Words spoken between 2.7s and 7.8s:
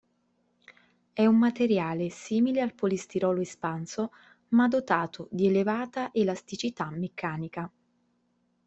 polistirolo espanso, ma dotato di elevata elasticità meccanica.